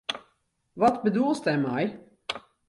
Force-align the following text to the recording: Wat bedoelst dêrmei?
Wat 0.81 0.95
bedoelst 1.03 1.45
dêrmei? 1.45 1.85